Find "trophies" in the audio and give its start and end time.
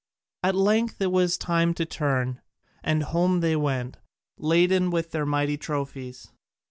5.57-6.31